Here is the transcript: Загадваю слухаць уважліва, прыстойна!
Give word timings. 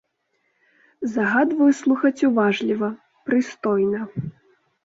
Загадваю 1.15 1.69
слухаць 1.81 2.25
уважліва, 2.31 2.89
прыстойна! 3.29 4.01